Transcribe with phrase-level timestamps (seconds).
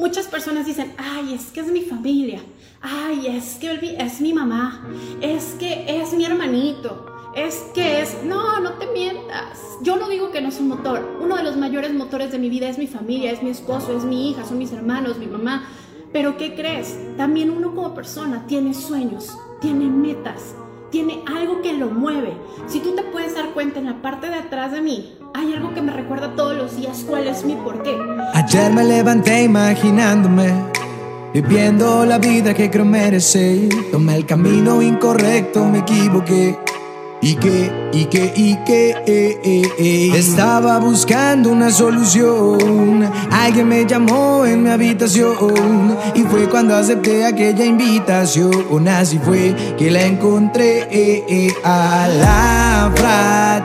[0.00, 2.40] Muchas personas dicen, ay, es que es mi familia,
[2.80, 4.88] ay, es que es mi mamá,
[5.20, 7.04] es que es mi hermanito,
[7.36, 9.60] es que es, no, no te mientas.
[9.82, 11.18] Yo no digo que no es un motor.
[11.20, 14.04] Uno de los mayores motores de mi vida es mi familia, es mi esposo, es
[14.04, 15.68] mi hija, son mis hermanos, mi mamá.
[16.14, 16.98] Pero ¿qué crees?
[17.18, 20.54] También uno como persona tiene sueños, tiene metas,
[20.90, 22.32] tiene algo que lo mueve.
[22.68, 25.74] Si tú te puedes dar cuenta en la parte de atrás de mí, hay algo
[25.74, 27.96] que me recuerda todos los días cuál es mi porqué.
[28.52, 30.52] Ayer me levanté imaginándome,
[31.32, 33.68] viviendo la vida que creo merecer.
[33.92, 36.58] Tomé el camino incorrecto, me equivoqué.
[37.22, 40.10] Y que, y que, y que, eh, eh, eh.
[40.16, 43.08] estaba buscando una solución.
[43.30, 48.88] Alguien me llamó en mi habitación y fue cuando acepté aquella invitación.
[48.88, 52.90] Así fue que la encontré a la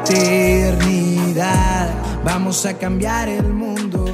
[0.05, 1.89] fraternidad.
[2.23, 3.64] Vamos a cambiar el mundo.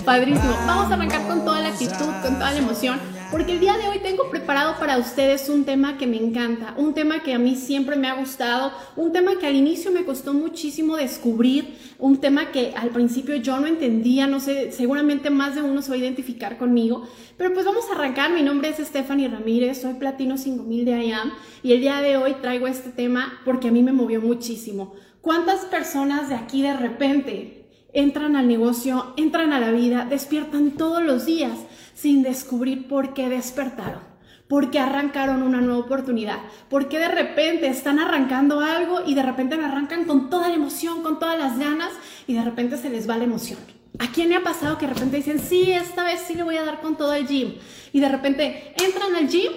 [0.06, 0.54] Padrísimo.
[0.66, 3.00] Vamos a arrancar con toda la actitud, con toda la emoción
[3.32, 6.94] porque el día de hoy tengo preparado para ustedes un tema que me encanta, un
[6.94, 10.34] tema que a mí siempre me ha gustado, un tema que al inicio me costó
[10.34, 15.62] muchísimo descubrir, un tema que al principio yo no entendía, no sé, seguramente más de
[15.62, 18.34] uno se va a identificar conmigo, pero pues vamos a arrancar.
[18.34, 21.32] Mi nombre es Stephanie Ramírez, soy Platino 5000 de IAM
[21.64, 24.94] y el día de hoy traigo este tema porque a mí me movió muchísimo.
[25.22, 27.61] ¿Cuántas personas de aquí de repente
[27.94, 31.58] entran al negocio, entran a la vida, despiertan todos los días?
[32.02, 34.02] sin descubrir por qué despertaron,
[34.48, 39.22] por qué arrancaron una nueva oportunidad, por qué de repente están arrancando algo y de
[39.22, 41.92] repente me arrancan con toda la emoción, con todas las ganas
[42.26, 43.60] y de repente se les va la emoción.
[44.00, 46.58] ¿A quién le ha pasado que de repente dicen, sí, esta vez sí le voy
[46.58, 47.54] a dar con todo el gym?
[47.94, 49.52] Y de repente entran al gym,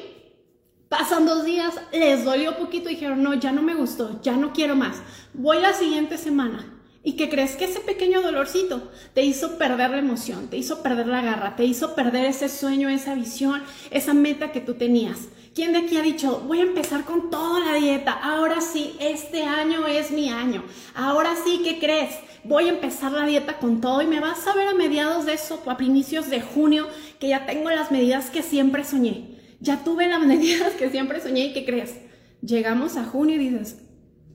[0.90, 4.52] pasan dos días, les dolió poquito y dijeron, no, ya no me gustó, ya no
[4.52, 5.00] quiero más.
[5.32, 6.73] Voy la siguiente semana
[7.04, 11.06] y que crees que ese pequeño dolorcito te hizo perder la emoción, te hizo perder
[11.06, 15.28] la garra, te hizo perder ese sueño, esa visión, esa meta que tú tenías.
[15.54, 18.12] ¿Quién de aquí ha dicho, voy a empezar con toda la dieta?
[18.12, 20.64] Ahora sí, este año es mi año.
[20.94, 22.16] Ahora sí, ¿qué crees?
[22.42, 25.34] Voy a empezar la dieta con todo y me vas a ver a mediados de
[25.34, 26.88] eso, a inicios de junio,
[27.20, 29.38] que ya tengo las medidas que siempre soñé.
[29.60, 31.96] Ya tuve las medidas que siempre soñé y ¿qué crees?
[32.40, 33.76] Llegamos a junio y dices,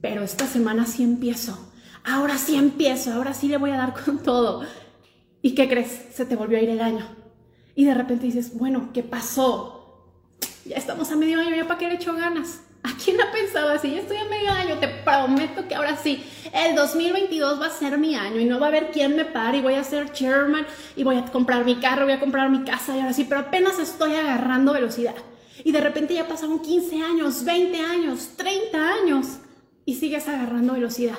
[0.02, 1.69] pero esta semana sí empiezo
[2.04, 4.64] ahora sí empiezo, ahora sí le voy a dar con todo.
[5.42, 6.08] ¿Y qué crees?
[6.14, 7.06] Se te volvió a ir el año.
[7.76, 10.06] Y de repente dices, bueno, ¿qué pasó?
[10.66, 12.62] Ya estamos a medio año, ya para qué le echo ganas.
[12.84, 13.92] ¿A quién ha pensado así?
[13.92, 16.24] Ya estoy a medio año, te prometo que ahora sí,
[16.54, 19.58] el 2022 va a ser mi año y no va a haber quien me pare
[19.58, 20.66] y voy a ser chairman
[20.96, 23.42] y voy a comprar mi carro, voy a comprar mi casa y ahora sí, pero
[23.42, 25.16] apenas estoy agarrando velocidad.
[25.64, 29.28] Y de repente ya pasaron 15 años, 20 años, 30 años
[29.84, 31.18] y sigues agarrando velocidad.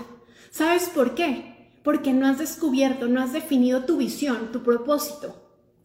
[0.50, 1.70] ¿Sabes por qué?
[1.82, 5.36] Porque no has descubierto, no has definido tu visión, tu propósito.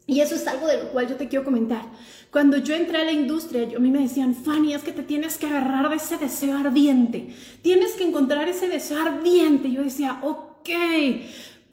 [0.08, 1.84] Y eso es algo de lo cual yo te quiero comentar.
[2.32, 5.04] Cuando yo entré a la industria, yo, a mí me decían, Fanny, es que te
[5.04, 7.34] tienes que agarrar de ese deseo ardiente.
[7.62, 9.72] Tienes que encontrar ese deseo ardiente.
[9.72, 10.70] Yo decía, ok,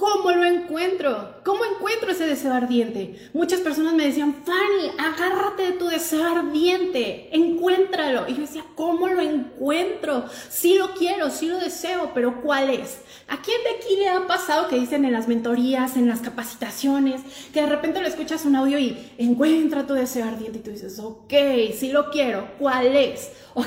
[0.02, 1.36] ¿Cómo lo encuentro?
[1.44, 3.30] ¿Cómo encuentro ese deseo ardiente?
[3.32, 8.24] Muchas personas me decían, Fanny, agárrate de tu deseo ardiente, encuéntralo.
[8.26, 10.24] Y yo decía, ¿cómo lo encuentro?
[10.50, 12.98] Sí lo quiero, sí lo deseo, pero ¿cuál es?
[13.28, 17.20] ¿A quién de aquí le ha pasado que dicen en las mentorías, en las capacitaciones,
[17.54, 20.98] que de repente lo escuchas un audio y encuentra tu deseo ardiente y tú dices,
[20.98, 21.32] ok,
[21.78, 23.30] sí lo quiero, ¿cuál es?
[23.54, 23.66] Ok,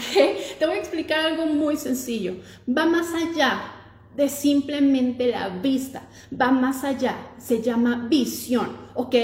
[0.58, 2.38] te voy a explicar algo muy sencillo.
[2.68, 3.75] Va más allá
[4.16, 6.04] de simplemente la vista,
[6.40, 9.16] va más allá, se llama visión, ¿ok?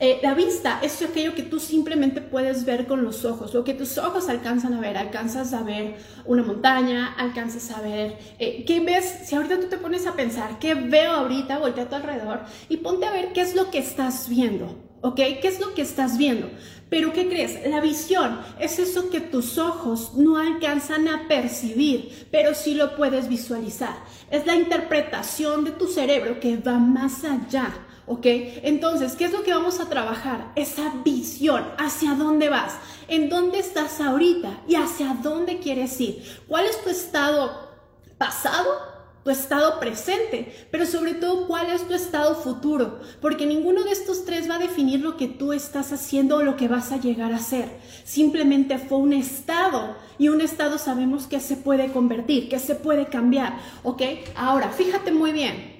[0.00, 3.74] Eh, la vista es aquello que tú simplemente puedes ver con los ojos, lo que
[3.74, 8.78] tus ojos alcanzan a ver, alcanzas a ver una montaña, alcanzas a ver, eh, ¿qué
[8.78, 9.22] ves?
[9.24, 11.58] Si ahorita tú te pones a pensar, ¿qué veo ahorita?
[11.58, 15.16] Voltea a tu alrededor y ponte a ver qué es lo que estás viendo, ¿ok?
[15.16, 16.48] ¿Qué es lo que estás viendo?
[16.90, 17.68] Pero ¿qué crees?
[17.68, 23.28] La visión es eso que tus ojos no alcanzan a percibir, pero sí lo puedes
[23.28, 23.94] visualizar.
[24.30, 27.84] Es la interpretación de tu cerebro que va más allá.
[28.06, 28.24] ¿Ok?
[28.24, 30.52] Entonces, ¿qué es lo que vamos a trabajar?
[30.56, 32.74] Esa visión, hacia dónde vas,
[33.06, 36.24] en dónde estás ahorita y hacia dónde quieres ir.
[36.48, 37.68] ¿Cuál es tu estado
[38.16, 38.97] pasado?
[39.28, 44.24] Tu estado presente, pero sobre todo cuál es tu estado futuro, porque ninguno de estos
[44.24, 47.34] tres va a definir lo que tú estás haciendo o lo que vas a llegar
[47.34, 47.68] a ser.
[48.04, 53.08] Simplemente fue un estado y un estado sabemos que se puede convertir, que se puede
[53.08, 54.00] cambiar, ¿ok?
[54.34, 55.76] Ahora, fíjate muy bien.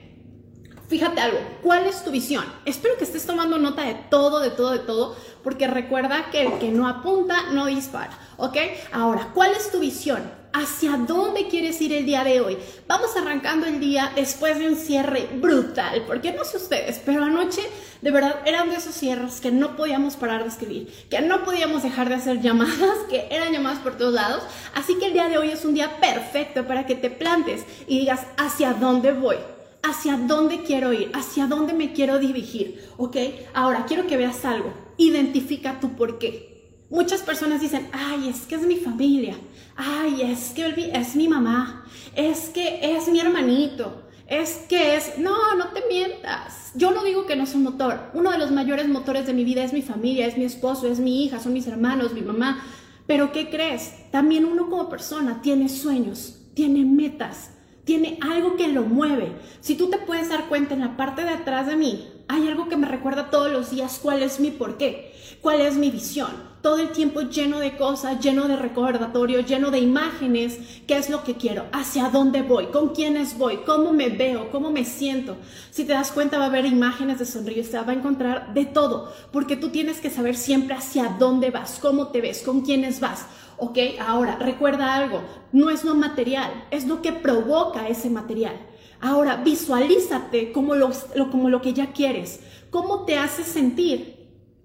[0.86, 2.44] Fíjate algo, ¿cuál es tu visión?
[2.66, 6.58] Espero que estés tomando nota de todo, de todo, de todo, porque recuerda que el
[6.58, 8.58] que no apunta no dispara, ¿ok?
[8.92, 10.37] Ahora, ¿cuál es tu visión?
[10.58, 12.58] Hacia dónde quieres ir el día de hoy.
[12.88, 17.62] Vamos arrancando el día después de un cierre brutal, porque no sé ustedes, pero anoche
[18.02, 21.82] de verdad eran de esos cierres que no podíamos parar de escribir, que no podíamos
[21.82, 24.42] dejar de hacer llamadas, que eran llamadas por todos lados.
[24.74, 28.00] Así que el día de hoy es un día perfecto para que te plantes y
[28.00, 29.36] digas hacia dónde voy.
[29.80, 33.16] Hacia dónde quiero ir, hacia dónde me quiero dirigir, ¿ok?
[33.54, 36.47] Ahora quiero que veas algo, identifica tu por qué.
[36.90, 39.36] Muchas personas dicen, ay, es que es mi familia,
[39.76, 41.84] ay, es que es mi mamá,
[42.16, 46.72] es que es mi hermanito, es que es, no, no te mientas.
[46.76, 48.10] Yo no digo que no es un motor.
[48.14, 50.98] Uno de los mayores motores de mi vida es mi familia, es mi esposo, es
[50.98, 52.64] mi hija, son mis hermanos, mi mamá.
[53.06, 54.10] Pero ¿qué crees?
[54.10, 57.50] También uno como persona tiene sueños, tiene metas,
[57.84, 59.32] tiene algo que lo mueve.
[59.60, 62.70] Si tú te puedes dar cuenta en la parte de atrás de mí, hay algo
[62.70, 65.12] que me recuerda todos los días cuál es mi porqué,
[65.42, 69.78] cuál es mi visión todo el tiempo lleno de cosas, lleno de recordatorios, lleno de
[69.78, 74.50] imágenes, qué es lo que quiero, hacia dónde voy, con quiénes voy, cómo me veo,
[74.50, 75.38] cómo me siento.
[75.70, 79.10] Si te das cuenta va a haber imágenes de sonrisa, va a encontrar de todo,
[79.32, 83.24] porque tú tienes que saber siempre hacia dónde vas, cómo te ves, con quiénes vas.
[83.56, 83.78] ¿Ok?
[84.06, 85.22] Ahora, recuerda algo,
[85.52, 88.56] no es lo material, es lo que provoca ese material.
[89.00, 90.90] Ahora, visualízate como lo,
[91.30, 92.40] como lo que ya quieres,
[92.70, 94.17] cómo te hace sentir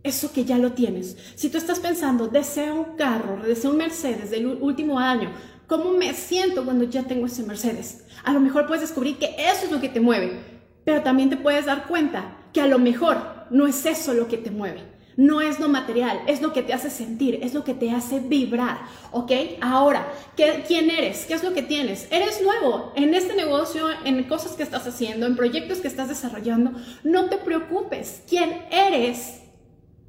[0.03, 1.17] eso que ya lo tienes.
[1.35, 5.31] Si tú estás pensando, deseo un carro, deseo un Mercedes del último año,
[5.67, 8.05] ¿cómo me siento cuando ya tengo ese Mercedes?
[8.23, 10.39] A lo mejor puedes descubrir que eso es lo que te mueve,
[10.83, 13.17] pero también te puedes dar cuenta que a lo mejor
[13.49, 14.93] no es eso lo que te mueve.
[15.15, 18.19] No es lo material, es lo que te hace sentir, es lo que te hace
[18.19, 18.79] vibrar,
[19.11, 19.31] ¿ok?
[19.61, 21.25] Ahora, ¿qué, ¿quién eres?
[21.27, 22.07] ¿Qué es lo que tienes?
[22.09, 26.71] Eres nuevo en este negocio, en cosas que estás haciendo, en proyectos que estás desarrollando.
[27.03, 29.42] No te preocupes, ¿quién eres?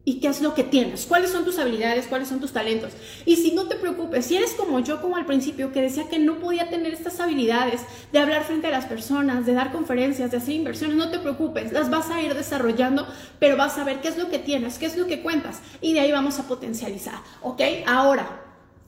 [0.06, 2.92] Y qué es lo que tienes, cuáles son tus habilidades, cuáles son tus talentos.
[3.24, 6.18] Y si no te preocupes, si eres como yo, como al principio, que decía que
[6.18, 7.80] no podía tener estas habilidades
[8.12, 11.72] de hablar frente a las personas, de dar conferencias, de hacer inversiones, no te preocupes,
[11.72, 13.06] las vas a ir desarrollando,
[13.38, 15.94] pero vas a ver qué es lo que tienes, qué es lo que cuentas y
[15.94, 17.62] de ahí vamos a potencializar, ¿ok?
[17.86, 18.42] Ahora,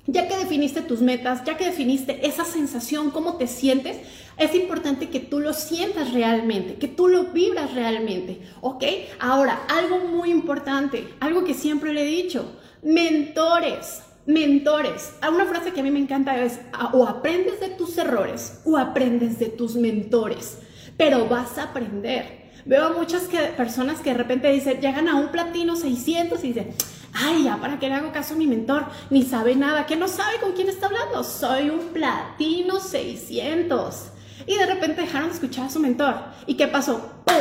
[0.07, 3.97] ya que definiste tus metas, ya que definiste esa sensación, cómo te sientes,
[4.39, 8.85] es importante que tú lo sientas realmente, que tú lo vibras realmente, ¿ok?
[9.19, 15.15] Ahora, algo muy importante, algo que siempre le he dicho, mentores, mentores.
[15.27, 16.61] Una frase que a mí me encanta es,
[16.93, 20.59] o aprendes de tus errores o aprendes de tus mentores,
[20.97, 22.47] pero vas a aprender.
[22.67, 23.23] Veo a muchas
[23.57, 26.75] personas que de repente dicen, llegan a un platino 600 y dicen,
[27.15, 30.09] ay, ya para qué le hago caso a mi mentor, ni sabe nada, que no
[30.09, 34.11] sabe con quién está hablando, soy un platino 600.
[34.47, 36.17] Y de repente dejaron de escuchar a su mentor.
[36.47, 37.23] ¿Y qué pasó?
[37.25, 37.37] ¡Pum!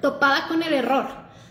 [0.00, 1.06] Topada con el error.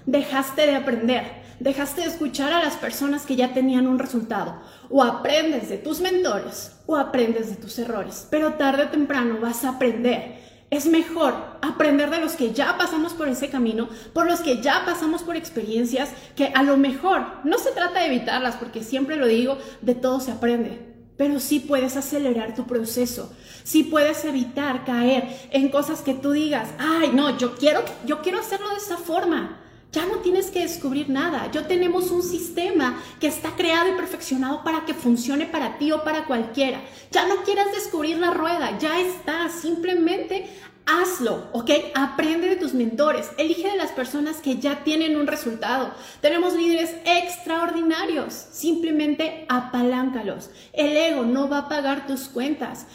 [0.05, 1.43] Dejaste de aprender.
[1.59, 4.61] Dejaste de escuchar a las personas que ya tenían un resultado.
[4.89, 8.27] O aprendes de tus mentores o aprendes de tus errores.
[8.29, 10.43] Pero tarde o temprano vas a aprender.
[10.69, 14.83] Es mejor aprender de los que ya pasamos por ese camino, por los que ya
[14.83, 19.27] pasamos por experiencias que a lo mejor no se trata de evitarlas, porque siempre lo
[19.27, 23.31] digo, de todo se aprende pero sí puedes acelerar tu proceso,
[23.63, 28.39] sí puedes evitar caer en cosas que tú digas, ay, no, yo quiero, yo quiero
[28.39, 29.61] hacerlo de esa forma.
[29.91, 31.49] Ya no tienes que descubrir nada.
[31.53, 36.03] Ya tenemos un sistema que está creado y perfeccionado para que funcione para ti o
[36.03, 36.81] para cualquiera.
[37.11, 39.47] Ya no quieras descubrir la rueda, ya está.
[39.47, 40.49] Simplemente
[40.87, 41.71] Hazlo, ¿ok?
[41.95, 45.91] Aprende de tus mentores, elige de las personas que ya tienen un resultado.
[46.21, 50.51] Tenemos líderes extraordinarios, simplemente apaláncalos.
[50.73, 52.85] El ego no va a pagar tus cuentas,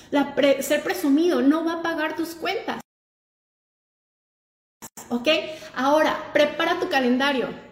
[0.60, 2.80] ser presumido no va a pagar tus cuentas.
[5.08, 5.28] ¿Ok?
[5.74, 7.69] Ahora, prepara tu calendario.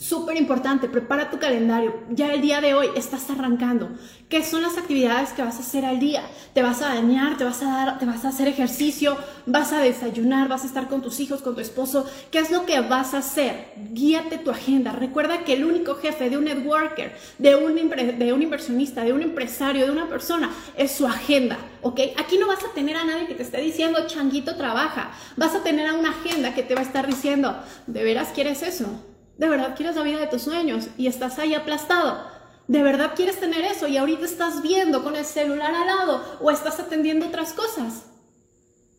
[0.00, 1.92] Súper importante, prepara tu calendario.
[2.08, 3.90] Ya el día de hoy estás arrancando.
[4.30, 6.22] ¿Qué son las actividades que vas a hacer al día?
[6.54, 9.82] Te vas a bañar, te vas a dar, te vas a hacer ejercicio, vas a
[9.82, 12.06] desayunar, vas a estar con tus hijos, con tu esposo.
[12.30, 13.74] ¿Qué es lo que vas a hacer?
[13.92, 14.92] Guíate tu agenda.
[14.92, 17.74] Recuerda que el único jefe de un networker, de un,
[18.18, 21.58] de un inversionista, de un empresario, de una persona, es su agenda.
[21.82, 22.00] ¿Ok?
[22.16, 25.10] Aquí no vas a tener a nadie que te esté diciendo, changuito, trabaja.
[25.36, 27.54] Vas a tener a una agenda que te va a estar diciendo,
[27.86, 29.09] ¿de veras quieres eso?
[29.40, 32.22] ¿De verdad quieres la vida de tus sueños y estás ahí aplastado?
[32.68, 36.50] ¿De verdad quieres tener eso y ahorita estás viendo con el celular al lado o
[36.50, 38.04] estás atendiendo otras cosas?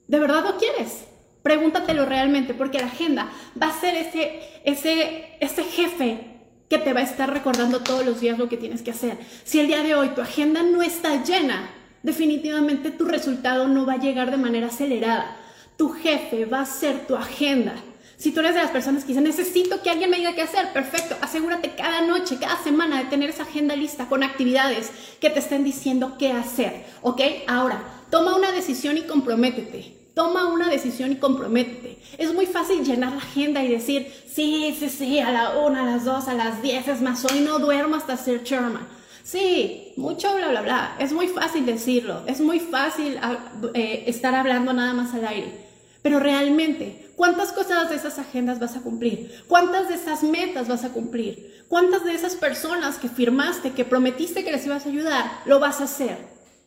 [0.08, 1.04] ¿De verdad lo quieres?
[1.44, 3.30] Pregúntatelo realmente porque la agenda
[3.62, 8.20] va a ser ese, ese, ese jefe que te va a estar recordando todos los
[8.20, 9.20] días lo que tienes que hacer.
[9.44, 11.70] Si el día de hoy tu agenda no está llena,
[12.02, 15.38] definitivamente tu resultado no va a llegar de manera acelerada.
[15.78, 17.76] Tu jefe va a ser tu agenda
[18.22, 20.72] Si tú eres de las personas que dicen, necesito que alguien me diga qué hacer,
[20.74, 25.40] perfecto, asegúrate cada noche, cada semana de tener esa agenda lista con actividades que te
[25.40, 27.20] estén diciendo qué hacer, ¿ok?
[27.48, 29.98] Ahora, toma una decisión y comprométete.
[30.14, 31.98] Toma una decisión y comprométete.
[32.20, 35.86] Es muy fácil llenar la agenda y decir, sí, sí, sí, a la una, a
[35.88, 38.88] las dos, a las diez, es más, hoy no duermo hasta ser chairman.
[39.24, 40.96] Sí, mucho bla, bla, bla.
[41.00, 42.22] Es muy fácil decirlo.
[42.28, 43.38] Es muy fácil ah,
[43.74, 45.72] eh, estar hablando nada más al aire.
[46.04, 49.44] Pero realmente, ¿cuántas cosas de esas agendas vas a cumplir?
[49.48, 51.64] ¿Cuántas de esas metas vas a cumplir?
[51.68, 55.82] ¿Cuántas de esas personas que firmaste, que prometiste que les ibas a ayudar, lo vas
[55.82, 56.18] a hacer?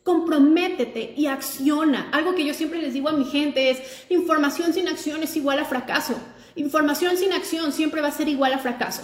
[0.05, 2.07] Comprométete y acciona.
[2.13, 5.59] Algo que yo siempre les digo a mi gente es, información sin acción es igual
[5.59, 6.15] a fracaso.
[6.55, 9.01] Información sin acción siempre va a ser igual a fracaso.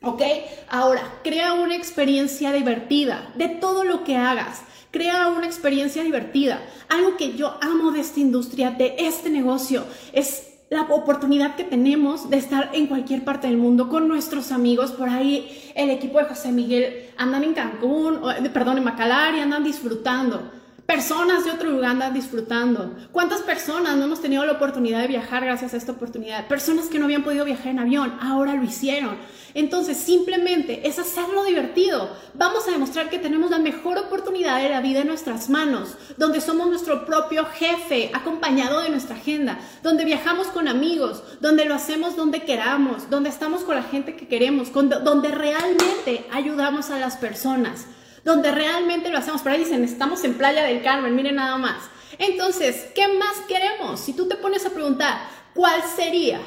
[0.00, 0.22] ¿Ok?
[0.68, 4.60] Ahora, crea una experiencia divertida de todo lo que hagas.
[4.92, 6.62] Crea una experiencia divertida.
[6.88, 12.28] Algo que yo amo de esta industria, de este negocio, es la oportunidad que tenemos
[12.28, 14.90] de estar en cualquier parte del mundo con nuestros amigos.
[14.90, 18.20] Por ahí el equipo de José Miguel andan en Cancún,
[18.52, 20.50] perdón, en Macalar y andan disfrutando.
[20.86, 22.94] Personas de otro lugar andan disfrutando.
[23.10, 26.46] ¿Cuántas personas no hemos tenido la oportunidad de viajar gracias a esta oportunidad?
[26.46, 29.16] Personas que no habían podido viajar en avión, ahora lo hicieron.
[29.54, 32.10] Entonces, simplemente es hacerlo divertido.
[32.34, 36.42] Vamos a demostrar que tenemos la mejor oportunidad de la vida en nuestras manos, donde
[36.42, 42.14] somos nuestro propio jefe, acompañado de nuestra agenda, donde viajamos con amigos, donde lo hacemos
[42.14, 47.86] donde queramos, donde estamos con la gente que queremos, donde realmente ayudamos a las personas
[48.24, 49.42] donde realmente lo hacemos.
[49.42, 51.90] Por ahí dicen, estamos en Playa del Carmen, miren nada más.
[52.18, 54.00] Entonces, ¿qué más queremos?
[54.00, 55.18] Si tú te pones a preguntar,
[55.54, 56.40] ¿cuál sería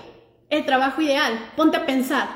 [0.50, 1.52] el trabajo ideal?
[1.56, 2.28] Ponte a pensar,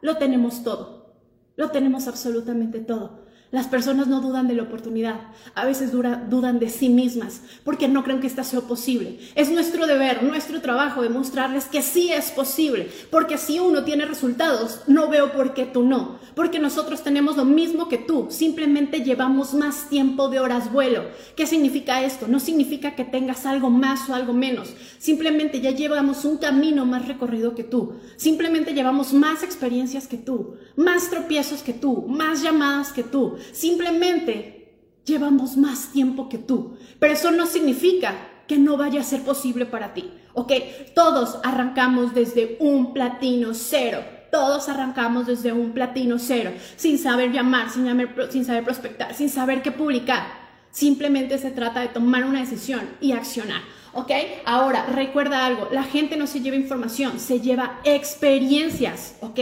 [0.00, 1.14] lo tenemos todo,
[1.56, 3.24] lo tenemos absolutamente todo.
[3.52, 5.22] Las personas no dudan de la oportunidad,
[5.56, 9.18] a veces dudan de sí mismas porque no creen que esta sea posible.
[9.34, 14.82] Es nuestro deber, nuestro trabajo demostrarles que sí es posible, porque si uno tiene resultados,
[14.86, 19.52] no veo por qué tú no, porque nosotros tenemos lo mismo que tú, simplemente llevamos
[19.52, 21.06] más tiempo de horas vuelo.
[21.34, 22.28] ¿Qué significa esto?
[22.28, 27.08] No significa que tengas algo más o algo menos, simplemente ya llevamos un camino más
[27.08, 32.92] recorrido que tú, simplemente llevamos más experiencias que tú, más tropiezos que tú, más llamadas
[32.92, 34.60] que tú Simplemente
[35.04, 38.14] llevamos más tiempo que tú, pero eso no significa
[38.46, 40.52] que no vaya a ser posible para ti, ¿ok?
[40.94, 44.02] Todos arrancamos desde un platino cero.
[44.32, 47.86] Todos arrancamos desde un platino cero, sin saber llamar, sin,
[48.30, 50.24] sin saber prospectar, sin saber qué publicar.
[50.70, 53.60] Simplemente se trata de tomar una decisión y accionar.
[53.92, 54.12] ¿Ok?
[54.44, 59.16] Ahora, recuerda algo, la gente no se lleva información, se lleva experiencias.
[59.20, 59.40] ¿Ok?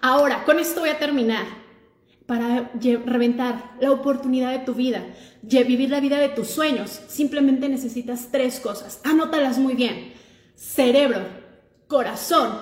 [0.00, 1.61] Ahora, con esto voy a terminar
[2.26, 2.70] para
[3.04, 5.04] reventar la oportunidad de tu vida,
[5.42, 9.00] vivir la vida de tus sueños, simplemente necesitas tres cosas.
[9.04, 10.12] Anótalas muy bien.
[10.54, 11.20] Cerebro,
[11.88, 12.52] corazón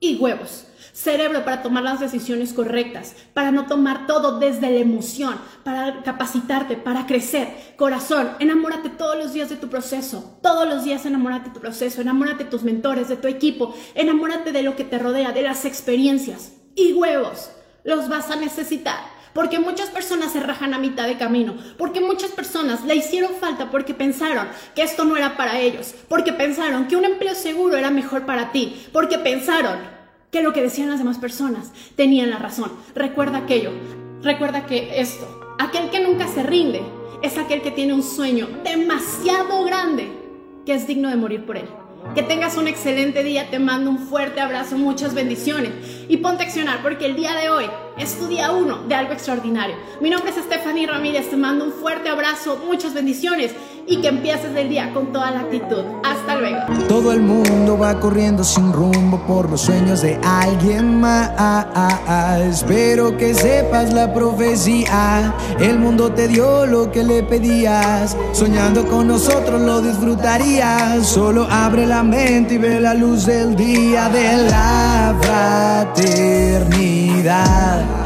[0.00, 0.66] y huevos.
[0.92, 6.76] Cerebro para tomar las decisiones correctas, para no tomar todo desde la emoción, para capacitarte,
[6.76, 7.74] para crecer.
[7.76, 10.38] Corazón, enamórate todos los días de tu proceso.
[10.42, 14.52] Todos los días enamórate de tu proceso, enamórate de tus mentores, de tu equipo, enamórate
[14.52, 16.54] de lo que te rodea, de las experiencias.
[16.74, 17.50] Y huevos,
[17.86, 19.16] los vas a necesitar.
[19.32, 21.56] Porque muchas personas se rajan a mitad de camino.
[21.78, 25.94] Porque muchas personas le hicieron falta porque pensaron que esto no era para ellos.
[26.08, 28.86] Porque pensaron que un empleo seguro era mejor para ti.
[28.92, 29.78] Porque pensaron
[30.30, 32.72] que lo que decían las demás personas tenían la razón.
[32.94, 33.72] Recuerda aquello.
[34.22, 36.82] Recuerda que esto, aquel que nunca se rinde,
[37.22, 40.10] es aquel que tiene un sueño demasiado grande
[40.64, 41.68] que es digno de morir por él.
[42.14, 45.72] Que tengas un excelente día, te mando un fuerte abrazo, muchas bendiciones
[46.08, 47.66] y ponte a accionar porque el día de hoy
[47.98, 49.76] es tu día uno de algo extraordinario.
[50.00, 53.54] Mi nombre es Stephanie Ramírez, te mando un fuerte abrazo, muchas bendiciones
[53.86, 55.84] y que empieces el día con toda la actitud.
[56.04, 56.58] Hasta luego.
[56.88, 61.30] Todo el mundo va corriendo sin rumbo por los sueños de alguien más.
[62.40, 65.34] Espero que sepas la profecía.
[65.60, 68.16] El mundo te dio lo que le pedías.
[68.32, 71.06] Soñando con nosotros lo disfrutarías.
[71.06, 75.14] Solo abre la mente y ve la luz del día de la
[75.94, 78.05] fraternidad.